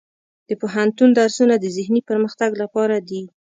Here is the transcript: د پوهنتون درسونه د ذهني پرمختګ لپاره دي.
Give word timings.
د 0.49 0.51
پوهنتون 0.61 1.09
درسونه 1.19 1.55
د 1.59 1.65
ذهني 1.77 2.01
پرمختګ 2.09 2.51
لپاره 2.61 2.95
دي. 3.09 3.21